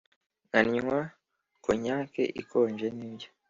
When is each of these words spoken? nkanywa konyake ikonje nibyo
nkanywa 0.47 0.99
konyake 1.63 2.23
ikonje 2.41 2.87
nibyo 2.97 3.29